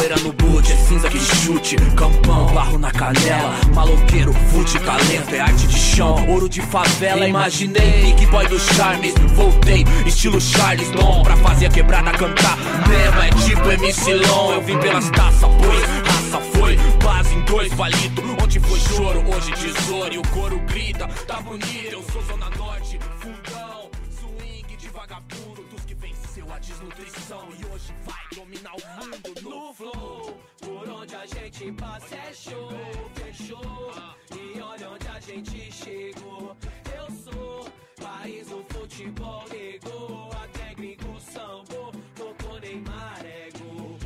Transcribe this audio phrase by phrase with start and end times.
[0.00, 1.76] poeira no boot, é cinza que chute.
[1.94, 3.54] Campão, barro na canela.
[3.74, 6.26] Maloqueiro, fute, talento, é arte de chão.
[6.28, 8.14] Ouro de favela, imaginei.
[8.14, 9.84] Big boy do Charmes, voltei.
[10.06, 12.56] Estilo Charles Dom, pra fazer a quebrada cantar.
[12.88, 14.52] Mesmo é tipo MC Long.
[14.52, 16.76] Eu vim pelas taças, pois raça foi.
[17.04, 18.24] Base em dois palitos.
[18.42, 20.14] Onde foi choro, hoje tesouro.
[20.14, 21.92] E o coro grita, tá bonito.
[21.92, 23.90] Eu sou Zona Norte, fundão.
[24.18, 25.94] Swing de vagabundo, dos que
[26.40, 27.48] venceu a desnutrição.
[27.50, 30.40] E hoje vai dominar o mundo no flow.
[30.60, 32.70] Por onde a gente passa é show,
[33.14, 33.92] fechou.
[34.36, 36.56] E olha onde a gente chegou.
[36.96, 37.66] Eu sou
[38.00, 40.30] país do futebol, negou.
[40.32, 43.98] Até gringo sambou, tocou Neymar, ego.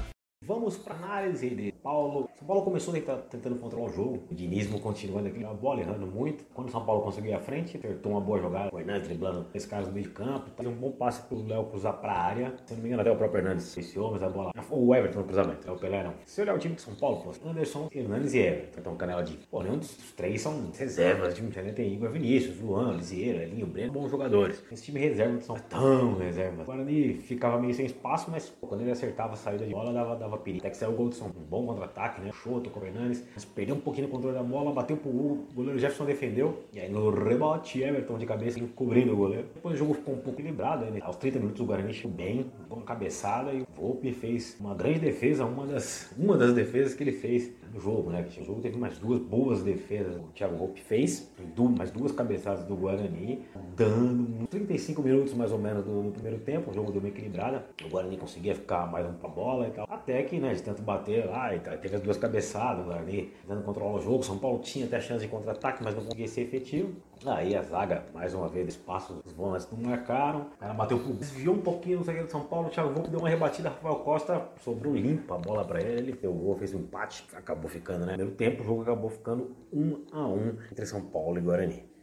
[0.43, 2.31] Vamos para análise de Paulo.
[2.39, 4.23] São Paulo começou tentar- tentando controlar o jogo.
[4.31, 6.43] O dinismo continuando aqui, a bola errando muito.
[6.55, 8.75] Quando o São Paulo conseguiu à frente, acertou uma boa jogada.
[8.75, 10.51] O Hernandes driblando esse cara no meio de campo.
[10.57, 12.55] Fez um bom passe pro Léo cruzar pra área.
[12.65, 14.53] Se não me engano, até o próprio Hernandes iniciou, mas a bola.
[14.71, 16.15] O Everton no cruzamento, é o Pelé não.
[16.25, 18.81] Se olhar o time de São Paulo, Anderson, Hernandes e Everton.
[18.81, 19.37] Então, Canela de.
[19.51, 21.35] Pô, nenhum dos três são reservas.
[21.35, 21.73] O time né?
[21.73, 24.65] tem Igor Vinícius, Luan, Lisieiro, Elinho, Breno, bons jogadores.
[24.73, 26.63] Esse time reserva são tão reserva.
[26.63, 29.93] O Guarani ficava meio sem espaço, mas pô, quando ele acertava a saída de bola,
[29.93, 30.63] dava, dava perigo.
[30.63, 32.31] Até que saiu o gol do São Um bom contra-ataque, né?
[32.33, 33.23] Show, tocou o Hernandes.
[33.35, 35.47] Mas perdeu um pouquinho o controle da bola, bateu pro gol.
[35.51, 36.65] O goleiro Jefferson defendeu.
[36.73, 39.47] E aí no rebote, Everton de cabeça cobrindo o goleiro.
[39.55, 40.85] Depois o jogo ficou um pouco equilibrado.
[40.87, 41.01] Né?
[41.03, 43.53] Aos 30 minutos o Guarani chegou bem, com cabeçada.
[43.53, 47.53] E o Volpe fez uma grande defesa, uma das, uma das defesas que ele fez
[47.81, 48.27] jogo, né?
[48.39, 50.17] O jogo teve mais duas boas defesas.
[50.17, 51.31] O Thiago Volpe fez,
[51.77, 53.43] mais duas cabeçadas do Guarani,
[53.77, 56.71] dando uns 35 minutos mais ou menos do, do primeiro tempo.
[56.71, 57.65] O jogo deu uma equilibrada.
[57.85, 59.87] O Guarani conseguia ficar mais um pra bola e tal.
[59.91, 63.31] Até que, né, de tanto bater lá, e tal, teve as duas cabeçadas, o Guarani
[63.43, 64.23] tentando controlar o jogo.
[64.23, 66.93] São Paulo tinha até chance de contra-ataque, mas não conseguia ser efetivo.
[67.27, 70.47] Aí a zaga, mais uma vez, espaço, os volantes não marcaram.
[70.59, 72.69] Cara bateu pro desviou um pouquinho no zagueiro de São Paulo.
[72.69, 73.71] O Thiago Volpe deu uma rebatida.
[73.71, 76.11] Rafael Costa sobrou limpa a bola pra ele.
[76.11, 77.27] Ele deu gol, fez um empate.
[77.35, 78.13] Acabou ficando, né?
[78.13, 81.95] No primeiro tempo, o jogo acabou ficando 1 a 1 entre São Paulo e Guarani.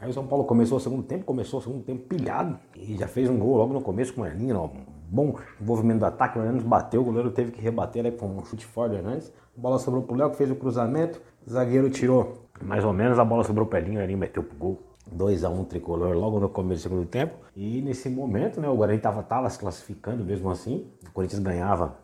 [0.00, 3.08] Aí o São Paulo começou o segundo tempo, começou o segundo tempo pilhado e já
[3.08, 6.38] fez um gol logo no começo com o Hernandes, ó, um bom envolvimento do ataque,
[6.38, 9.32] o Hernandes bateu, o goleiro teve que rebater né, com um chute forte do Hernandes.
[9.56, 13.24] A bola sobrou pro Léo que fez o cruzamento, zagueiro tirou mais ou menos, a
[13.24, 14.82] bola sobrou pro Pelinho, o Hernandes meteu pro gol.
[15.14, 17.34] 2x1 tricolor logo no começo do segundo tempo.
[17.56, 20.86] E nesse momento, né, o Guarani tava, tava se classificando mesmo assim.
[21.08, 21.96] O Corinthians ganhava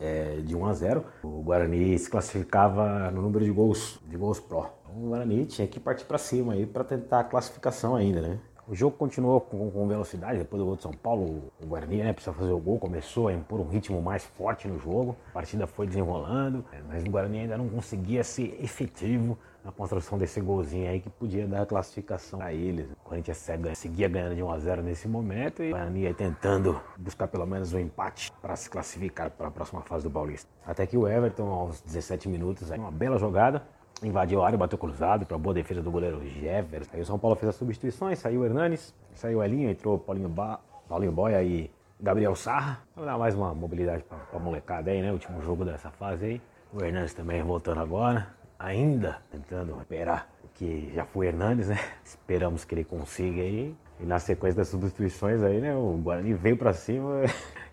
[0.00, 1.04] é, de 1 a 0.
[1.22, 4.74] O Guarani se classificava no número de gols, de gols pró.
[4.82, 8.38] Então, o Guarani tinha que partir para cima aí para tentar a classificação ainda, né?
[8.70, 12.12] O jogo continuou com, com velocidade, depois do gol de São Paulo, o Guarani né,
[12.12, 15.66] precisou fazer o gol, começou a impor um ritmo mais forte no jogo, a partida
[15.66, 20.90] foi desenrolando, é, mas o Guarani ainda não conseguia ser efetivo na construção desse golzinho
[20.90, 22.90] aí que podia dar a classificação a eles.
[22.90, 23.42] O Corinthians
[23.72, 27.46] seguia ganhando de 1 a 0 nesse momento e o Guarani aí tentando buscar pelo
[27.46, 30.50] menos um empate para se classificar para a próxima fase do Paulista.
[30.66, 33.62] Até que o Everton, aos 17 minutos, aí, uma bela jogada,
[34.02, 36.90] invadiu a área, bateu cruzado para boa defesa do goleiro Jefferson.
[36.94, 40.28] Aí o São Paulo fez as substituições, saiu o Hernanes, saiu o Elinho, entrou Paulinho,
[40.28, 40.60] ba...
[40.88, 41.70] Paulinho Boia e
[42.00, 42.80] Gabriel Sarra.
[42.96, 45.12] Vou dar mais uma mobilidade para a molecada aí, né?
[45.12, 46.42] Último jogo dessa fase aí.
[46.72, 51.78] O Hernandes também voltando agora, ainda tentando recuperar o que já foi Hernandes, né?
[52.04, 53.74] Esperamos que ele consiga aí.
[54.00, 55.74] E na sequência das substituições aí, né?
[55.74, 57.22] O Guarani veio para cima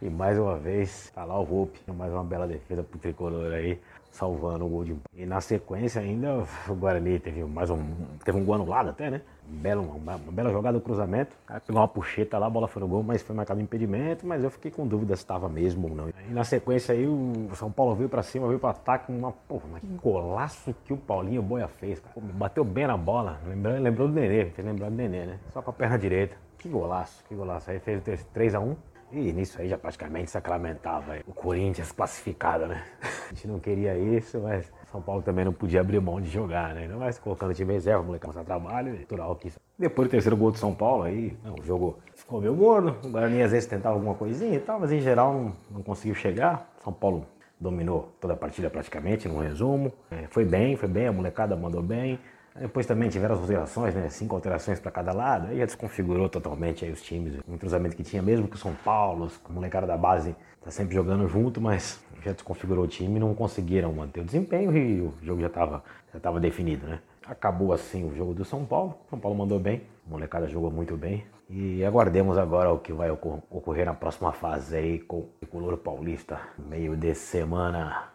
[0.01, 1.79] e mais uma vez tá lá o Volpe.
[1.87, 3.79] Mais uma bela defesa pro tricolor aí
[4.15, 5.09] salvando o gol de empate.
[5.13, 7.83] E na sequência ainda o Guarani teve mais um.
[8.23, 9.21] Teve um gol anulado até, né?
[9.47, 11.35] Um belo, uma, uma bela jogada do cruzamento.
[11.43, 14.25] O cara pegou uma puxeta lá, a bola foi no gol, mas foi marcado impedimento,
[14.25, 16.09] mas eu fiquei com dúvida se estava mesmo ou não.
[16.09, 19.65] E na sequência aí o São Paulo veio pra cima, veio pro ataque, uma porra,
[19.71, 22.13] mas que golaço que o Paulinho Boia fez, cara.
[22.15, 25.39] Bateu bem na bola, lembrou, lembrou do Nenê, fez lembrar do Nenê, né?
[25.53, 26.35] Só com a perna direita.
[26.57, 27.69] Que golaço, que golaço.
[27.69, 28.75] Aí fez o 3x1.
[29.11, 32.83] E nisso aí já praticamente sacramentava o Corinthians classificado, né?
[33.29, 36.73] A gente não queria isso, mas São Paulo também não podia abrir mão de jogar,
[36.73, 36.87] né?
[36.87, 39.51] Não mais colocando time reserva, moleque começar trabalho, natural que.
[39.77, 42.97] Depois do terceiro gol de São Paulo, aí não, o jogo ficou meio morno.
[43.03, 46.15] O Guarani às vezes tentava alguma coisinha e tal, mas em geral não, não conseguiu
[46.15, 46.69] chegar.
[46.83, 47.25] São Paulo
[47.59, 49.91] dominou toda a partida praticamente, num resumo.
[50.11, 52.19] É, foi bem, foi bem, a molecada mandou bem.
[52.57, 54.07] Depois também tiveram as alterações, né?
[54.09, 55.47] Cinco alterações para cada lado.
[55.47, 57.39] Aí já desconfigurou totalmente aí os times.
[57.47, 60.95] O entrosamento que tinha, mesmo que o São Paulo, a molecada da base tá sempre
[60.95, 65.41] jogando junto, mas já desconfigurou o time não conseguiram manter o desempenho e o jogo
[65.41, 66.99] já estava já tava definido, né?
[67.27, 68.97] Acabou assim o jogo do São Paulo.
[69.09, 71.25] São Paulo mandou bem, a molecada jogou muito bem.
[71.49, 75.77] E aguardemos agora o que vai ocor- ocorrer na próxima fase aí com o Tricolor
[75.77, 78.14] Paulista, meio de semana.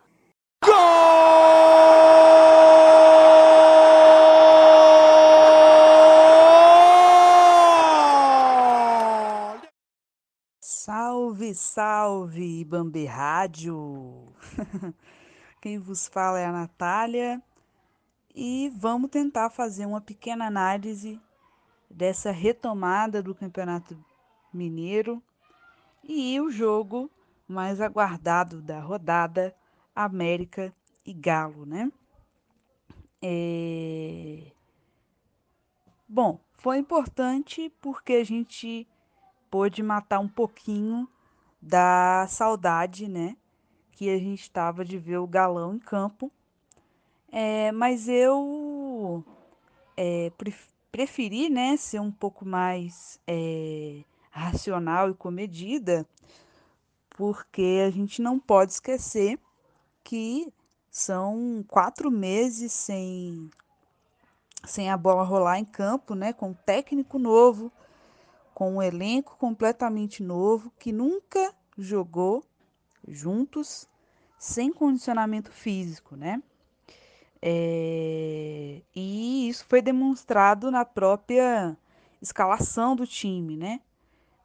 [11.55, 14.32] Salve, salve, Bambi Rádio!
[15.61, 17.43] Quem vos fala é a Natália
[18.35, 21.20] e vamos tentar fazer uma pequena análise
[21.91, 23.99] dessa retomada do Campeonato
[24.52, 25.23] Mineiro
[26.05, 27.11] e o jogo
[27.49, 29.55] mais aguardado da rodada,
[29.94, 30.75] América
[31.05, 31.91] e Galo, né?
[33.23, 34.52] É...
[36.08, 38.87] Bom, foi importante porque a gente
[39.50, 41.08] pôde matar um pouquinho
[41.61, 43.37] da saudade, né?
[43.93, 46.31] Que a gente estava de ver o galão em campo.
[47.33, 49.25] É, mas eu
[49.97, 50.33] é,
[50.91, 56.07] preferi, né, ser um pouco mais é, racional e comedida,
[57.11, 59.39] porque a gente não pode esquecer
[60.03, 60.53] que
[60.91, 63.49] são quatro meses sem,
[64.65, 67.71] sem a bola rolar em campo, né, com um técnico novo,
[68.61, 72.45] com um elenco completamente novo que nunca jogou
[73.09, 73.89] juntos
[74.39, 76.43] sem condicionamento físico, né?
[77.41, 78.83] É...
[78.95, 81.75] E isso foi demonstrado na própria
[82.21, 83.81] escalação do time, né?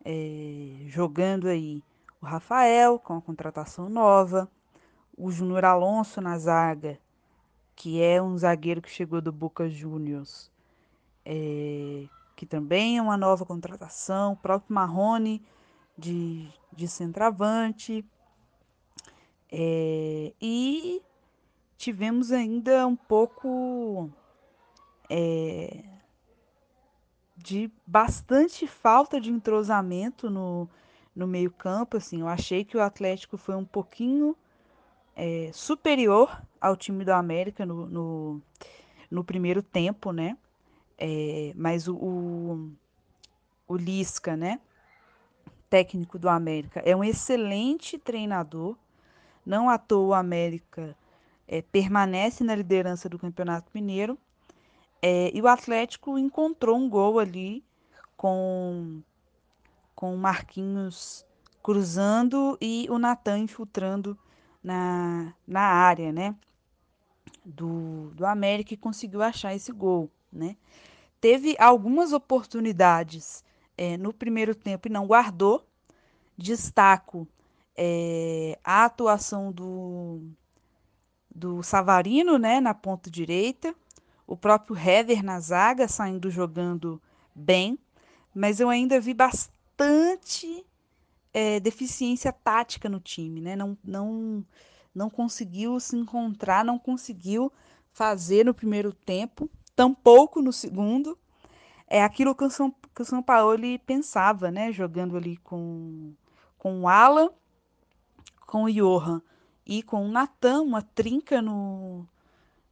[0.06, 0.86] É...
[0.88, 1.84] Jogando aí
[2.22, 4.50] o Rafael com a contratação nova,
[5.18, 6.98] o Júnior Alonso na zaga,
[7.76, 10.50] que é um zagueiro que chegou do Boca Juniors,
[11.26, 15.42] é, que também é uma nova contratação, o próprio Marrone
[15.98, 18.06] de, de centroavante.
[19.52, 21.02] É, e
[21.78, 24.10] tivemos ainda um pouco
[25.10, 25.84] é,
[27.38, 30.70] de bastante falta de entrosamento no,
[31.16, 31.98] no meio-campo.
[31.98, 34.36] Assim, eu achei que o Atlético foi um pouquinho
[35.16, 38.42] é, superior ao time do América no, no,
[39.10, 40.38] no primeiro tempo, né?
[40.98, 42.72] É, mas o, o,
[43.68, 44.60] o Lisca, né?
[45.70, 48.78] Técnico do América, é um excelente treinador.
[49.46, 50.96] Não à toa o América
[51.48, 54.18] é, permanece na liderança do Campeonato Mineiro.
[55.02, 57.64] É, e o Atlético encontrou um gol ali
[58.18, 59.02] com,
[59.94, 61.26] com o Marquinhos
[61.62, 64.18] cruzando e o Natan infiltrando
[64.64, 66.36] na, na área, né?
[67.44, 70.56] Do, do América e conseguiu achar esse gol, né?
[71.20, 73.44] Teve algumas oportunidades
[73.78, 75.66] é, no primeiro tempo e não guardou.
[76.38, 77.28] Destaco
[77.76, 80.22] é, a atuação do,
[81.34, 83.76] do Savarino, né, na ponta direita,
[84.26, 87.02] o próprio Hever na zaga, saindo jogando
[87.34, 87.78] bem,
[88.34, 90.66] mas eu ainda vi bastante
[91.34, 93.56] é, deficiência tática no time, né?
[93.56, 94.46] Não, não,
[94.94, 97.52] não conseguiu se encontrar, não conseguiu
[97.92, 101.18] fazer no primeiro tempo, tampouco no segundo.
[101.88, 104.72] É aquilo que o São, que o São Paulo pensava, né?
[104.72, 106.14] Jogando ali com,
[106.58, 107.30] com o Alan,
[108.48, 109.22] com o Johan
[109.66, 112.08] e com o Natan, uma trinca no,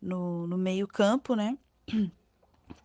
[0.02, 1.58] no, no meio-campo, né?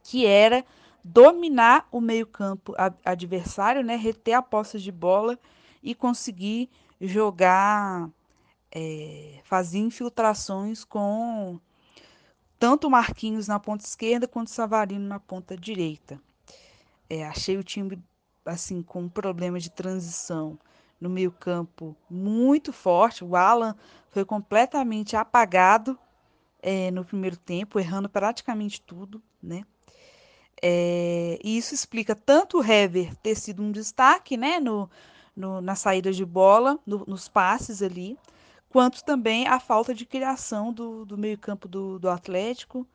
[0.02, 0.64] Que era
[1.04, 2.74] dominar o meio-campo
[3.04, 3.96] adversário, né?
[3.96, 5.38] Reter a posse de bola
[5.82, 8.10] e conseguir jogar,
[8.70, 11.60] é, fazer infiltrações com
[12.58, 16.20] tanto Marquinhos na ponta esquerda quanto Savarino na ponta direita.
[17.08, 18.02] É, achei o time
[18.44, 20.58] assim com um problema de transição
[21.00, 23.24] no meio campo muito forte.
[23.24, 23.76] O Alan
[24.08, 25.98] foi completamente apagado
[26.60, 29.64] é, no primeiro tempo, errando praticamente tudo, né?
[30.60, 34.90] É, e isso explica tanto o Hever ter sido um destaque, né, no,
[35.36, 38.18] no, na saída de bola, no, nos passes ali,
[38.68, 42.86] quanto também a falta de criação do, do meio-campo do, do Atlético,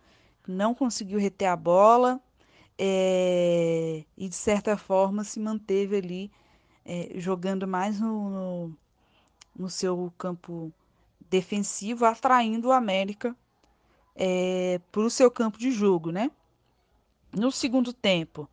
[0.48, 2.22] não conseguiu reter a bola
[2.77, 6.32] é, e, de certa forma, se manteve ali
[6.86, 8.77] é, jogando mais no, no,
[9.56, 10.72] no, seu campo
[11.30, 13.36] defensivo, atraindo o América
[14.15, 16.30] é, para o seu campo de jogo, né?
[17.32, 18.48] No segundo tempo,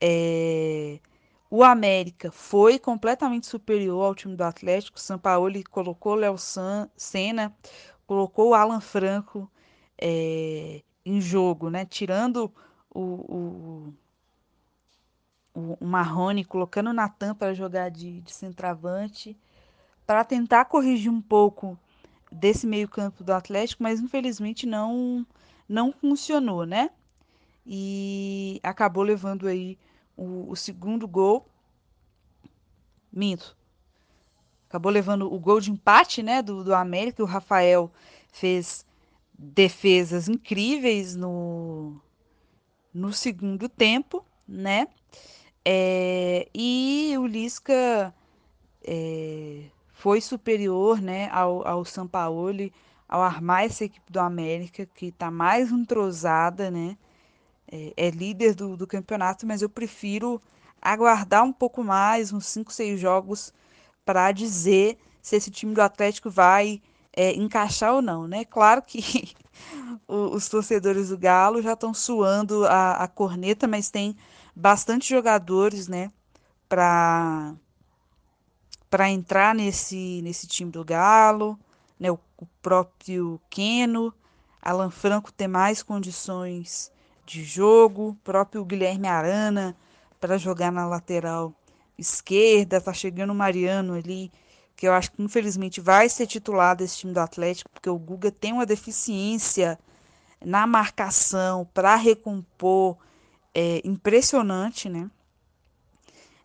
[0.00, 1.00] é,
[1.50, 4.98] o América foi completamente superior ao time do Atlético.
[4.98, 6.36] O Sampaoli colocou Léo
[6.96, 7.54] Senna,
[8.06, 9.50] colocou o Alan Franco
[10.00, 11.84] é, em jogo, né?
[11.84, 12.52] Tirando
[12.90, 13.94] o, o,
[15.54, 19.36] o, o Marrone, colocando o Natan para jogar de, de centroavante,
[20.06, 21.78] para tentar corrigir um pouco
[22.32, 25.26] desse meio-campo do Atlético, mas infelizmente não
[25.68, 26.90] não funcionou, né?
[27.66, 29.78] E acabou levando aí
[30.16, 31.48] o, o segundo gol.
[33.12, 33.56] Minto.
[34.68, 37.22] Acabou levando o gol de empate né, do, do América.
[37.22, 37.90] O Rafael
[38.32, 38.84] fez
[39.38, 42.00] defesas incríveis no,
[42.92, 44.88] no segundo tempo, né?
[45.64, 48.14] É, e o Lisca
[48.82, 52.70] é, foi superior né, ao, ao São Paulo,
[53.08, 56.96] ao armar essa equipe do América, que está mais entrosada, né?
[57.70, 60.40] É, é líder do, do campeonato, mas eu prefiro
[60.80, 63.52] aguardar um pouco mais, uns 5, 6 jogos,
[64.04, 66.82] para dizer se esse time do Atlético vai
[67.16, 68.44] é, encaixar ou não, né?
[68.44, 69.34] Claro que
[70.06, 74.16] os torcedores do Galo já estão suando a, a corneta, mas tem
[74.54, 76.12] bastante jogadores, né,
[76.68, 77.54] para
[78.90, 81.58] para entrar nesse nesse time do Galo,
[81.98, 84.14] né, o, o próprio Queno,
[84.62, 86.92] Alan Franco tem mais condições
[87.26, 89.76] de jogo, próprio Guilherme Arana
[90.20, 91.52] para jogar na lateral
[91.98, 94.32] esquerda, tá chegando o Mariano ali,
[94.76, 98.30] que eu acho que infelizmente vai ser titular desse time do Atlético, porque o Guga
[98.30, 99.78] tem uma deficiência
[100.44, 102.96] na marcação para recompor
[103.54, 105.10] é, impressionante, né?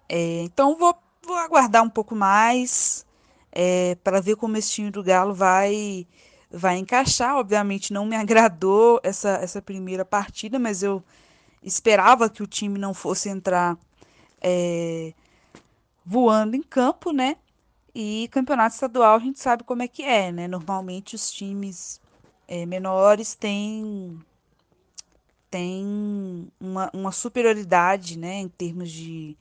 [0.07, 0.95] É, então vou,
[1.25, 3.05] vou aguardar um pouco mais
[3.51, 6.07] é, para ver como esse time do Galo vai
[6.49, 7.35] vai encaixar.
[7.35, 11.03] Obviamente não me agradou essa, essa primeira partida, mas eu
[11.61, 13.77] esperava que o time não fosse entrar
[14.41, 15.13] é,
[16.05, 17.37] voando em campo, né?
[17.93, 20.47] E campeonato estadual a gente sabe como é que é, né?
[20.47, 21.99] Normalmente os times
[22.47, 24.19] é, menores têm,
[25.51, 28.35] têm uma, uma superioridade, né?
[28.39, 29.37] Em termos de,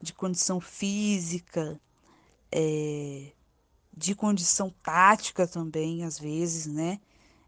[0.00, 1.80] de condição física,
[2.50, 3.32] é,
[3.96, 6.98] de condição tática também, às vezes, né?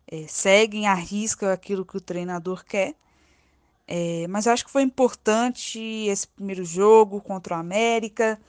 [0.06, 2.94] É, seguem a risca aquilo que o treinador quer.
[3.86, 8.40] É, mas acho que foi importante esse primeiro jogo contra o América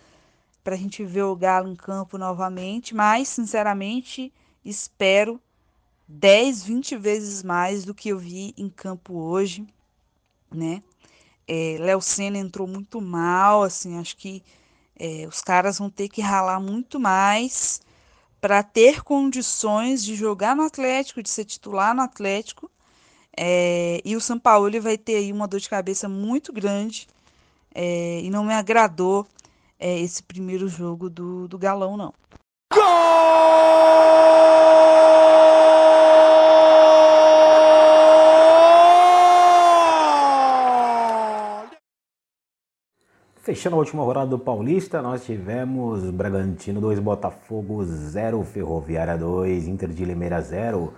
[0.63, 4.33] para a gente ver o Galo em campo novamente, mas sinceramente
[4.63, 5.39] espero
[6.07, 9.65] 10, 20 vezes mais do que eu vi em campo hoje,
[10.51, 10.81] né?
[11.47, 14.43] É, Léo Senna entrou muito mal, assim, acho que
[14.97, 17.81] é, os caras vão ter que ralar muito mais
[18.45, 22.69] para ter condições de jogar no Atlético, de ser titular no Atlético.
[23.35, 27.07] É, e o São Paulo vai ter aí uma dor de cabeça muito grande
[27.73, 29.25] é, e não me agradou
[29.79, 32.13] é, esse primeiro jogo do, do Galão, não.
[43.45, 49.89] Fechando a última rodada do Paulista, nós tivemos Bragantino 2, Botafogo 0, Ferroviária 2, Inter
[49.89, 50.91] de Limeira 0,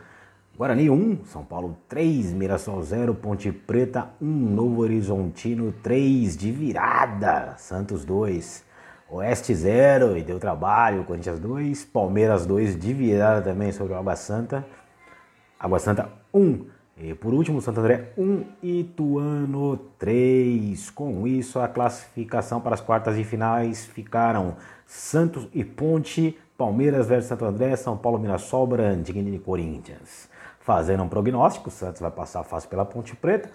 [0.57, 7.55] Guarani 1, São Paulo 3, Mirassol 0, Ponte Preta 1, Novo Horizontino 3, de virada,
[7.57, 8.63] Santos 2,
[9.09, 14.15] Oeste 0 e deu trabalho, Corinthians 2, Palmeiras 2 de virada também sobre o Água
[14.15, 14.65] Santa.
[15.59, 16.76] Água Santa 1.
[16.99, 20.89] E por último, Santo André 1, Ituano 3.
[20.89, 27.29] Com isso, a classificação para as quartas de finais ficaram Santos e Ponte, Palmeiras versus
[27.29, 30.27] Santo André, São Paulo, Mirassol, Brandini e Corinthians.
[30.59, 33.51] Fazendo um prognóstico, Santos vai passar fácil pela Ponte Preta,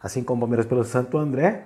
[0.00, 1.64] assim como o Palmeiras pelo Santo André,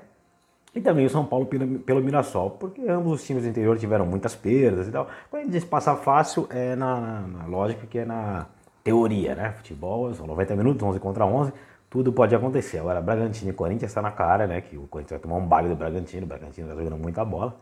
[0.75, 4.07] e também o São Paulo pelo, pelo Mirassol, porque ambos os times do interior tiveram
[4.07, 5.09] muitas perdas e tal.
[5.31, 8.47] Quando a gente passar fácil, é na, na, na lógica que é na
[8.83, 9.53] teoria, né?
[9.53, 11.53] Futebol, são 90 minutos, 11 contra 11,
[11.91, 12.79] tudo pode acontecer.
[12.79, 14.61] Agora, Bragantino e Corinthians está na cara, né?
[14.61, 17.57] Que o Corinthians vai tomar um baile do Bragantino, o Bragantino está jogando muita bola.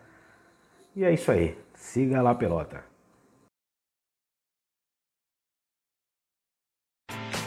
[0.94, 1.56] E é isso aí.
[1.74, 2.82] Siga lá, pelota.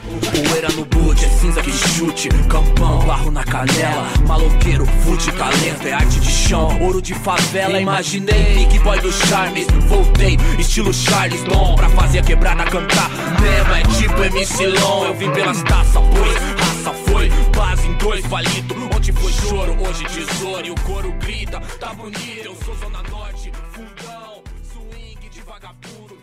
[0.10, 2.30] Poeira no boot, é cinza que chute.
[2.50, 4.08] Campão, barro na canela.
[4.28, 9.68] Maloqueiro, fute, talento É arte de chão, ouro de favela Imaginei, Big Boy do Charmes
[9.88, 13.10] Voltei, estilo Charles Bom, pra fazer a quebrada cantar.
[13.42, 17.30] Mesmo é tipo MC Long Eu vim pelas taças, pois raça foi.
[17.56, 20.66] Base em dois palito Onde foi choro, hoje tesouro.
[20.66, 26.19] E o coro grita, tá bonito Eu sou Zona Norte, fundão Swing de vagabundo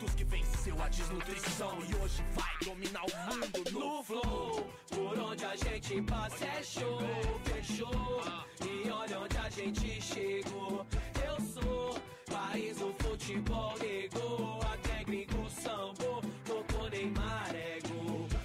[0.66, 6.02] Venceu a desnutrição E hoje vai dominar o mundo no flow Por onde a gente
[6.02, 6.98] passa é show,
[7.44, 8.22] fechou.
[8.68, 10.84] E olha onde a gente chegou.
[11.24, 11.96] Eu sou
[12.28, 13.76] país do futebol.